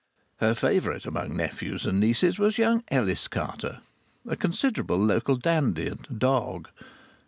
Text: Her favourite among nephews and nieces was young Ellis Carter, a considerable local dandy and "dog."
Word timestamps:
Her 0.37 0.55
favourite 0.55 1.05
among 1.05 1.37
nephews 1.37 1.85
and 1.85 1.99
nieces 1.99 2.39
was 2.39 2.57
young 2.57 2.83
Ellis 2.87 3.27
Carter, 3.27 3.81
a 4.27 4.35
considerable 4.35 4.97
local 4.97 5.35
dandy 5.35 5.87
and 5.89 6.17
"dog." 6.17 6.69